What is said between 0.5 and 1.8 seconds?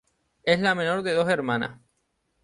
la menor de dos hermanas.